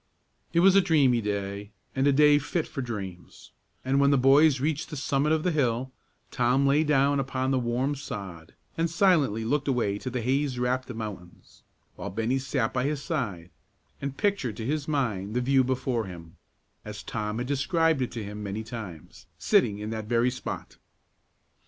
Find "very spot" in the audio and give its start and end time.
20.05-20.77